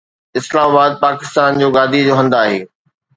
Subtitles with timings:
[0.39, 2.59] اسلام آباد پاڪستان جو گادي جو هنڌ آهي.